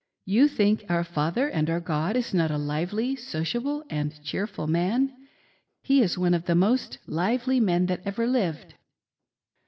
You 0.25 0.47
think 0.47 0.83
our 0.89 1.03
Father 1.03 1.47
and 1.47 1.69
our 1.69 1.79
God 1.79 2.15
is 2.15 2.33
not 2.33 2.49
a 2.49 2.57
lively, 2.57 3.15
sociable, 3.15 3.83
and 3.87 4.19
cheerful 4.23 4.65
man; 4.65 5.13
He 5.83 6.01
is 6.01 6.17
one 6.17 6.33
of 6.33 6.45
the 6.45 6.55
most 6.55 6.97
lively 7.05 7.59
men 7.59 7.85
that 7.85 8.01
ever 8.05 8.25
lived!" 8.25 8.73